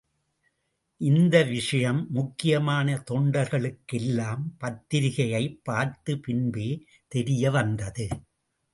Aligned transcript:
இந்த 1.01 1.43
விஷயம் 1.43 2.07
முக்கியமான 2.09 3.03
தொண்டர்களுக்கெல்லாம் 3.11 4.43
பத்திரிகையைப் 4.57 5.59
பார்த்த 5.63 6.15
பின்பே 6.15 6.85
தெரிய 7.07 7.51
வந்தது. 7.51 8.07